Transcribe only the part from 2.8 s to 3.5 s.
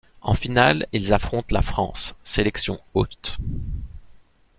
hôte.